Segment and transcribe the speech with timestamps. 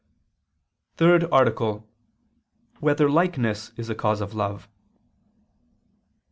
[0.97, 1.55] 27, Art.
[1.59, 1.83] 3]
[2.79, 4.67] Whether Likeness Is a Cause of Love?